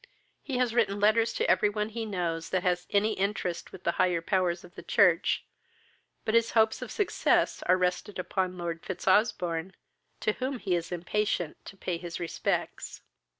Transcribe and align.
He 0.41 0.57
has 0.57 0.73
written 0.73 0.99
letters 0.99 1.31
to 1.33 1.47
every 1.47 1.69
one 1.69 1.89
he 1.89 2.07
knows 2.07 2.49
that 2.49 2.63
has 2.63 2.87
any 2.89 3.13
interest 3.13 3.71
with 3.71 3.83
the 3.83 3.91
higher 4.01 4.19
powers 4.23 4.63
of 4.63 4.73
the 4.73 4.81
church, 4.81 5.45
but 6.25 6.33
his 6.33 6.53
hopes 6.53 6.81
of 6.81 6.89
success 6.89 7.61
are 7.67 7.77
rested 7.77 8.17
upon 8.17 8.57
Lord 8.57 8.81
Fitzosbourne, 8.81 9.75
to 10.21 10.31
whom 10.31 10.57
he 10.57 10.73
is 10.73 10.91
impatient 10.91 11.63
to 11.65 11.77
pay 11.77 11.99
his 11.99 12.19
respects." 12.19 13.03